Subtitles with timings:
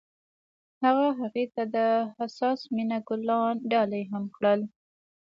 [0.83, 1.77] هغه هغې ته د
[2.15, 4.61] حساس مینه ګلان ډالۍ هم کړل.